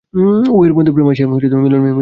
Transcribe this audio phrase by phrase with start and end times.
[0.49, 1.89] উভয়ের মধ্যে প্রেম আসিয়া মিলন সম্পাদন করে।